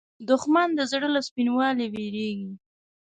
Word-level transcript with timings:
دښمن 0.29 0.69
د 0.75 0.79
زړه 0.91 1.07
له 1.15 1.21
سپینوالي 1.27 1.87
وېرېږي 1.93 2.53